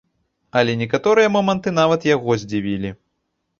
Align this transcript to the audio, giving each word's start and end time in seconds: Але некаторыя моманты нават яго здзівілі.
Але 0.61 0.73
некаторыя 0.81 1.33
моманты 1.35 1.75
нават 1.81 2.01
яго 2.15 2.41
здзівілі. 2.47 2.95